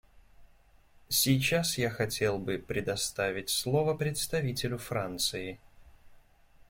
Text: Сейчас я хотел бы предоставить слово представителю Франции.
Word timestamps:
Сейчас 1.09 1.77
я 1.77 1.91
хотел 1.91 2.39
бы 2.39 2.57
предоставить 2.57 3.51
слово 3.51 3.93
представителю 3.93 4.79
Франции. 4.79 5.59